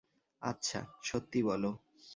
[0.41, 0.79] আচ্ছা,
[1.03, 1.71] সত্যি বলো।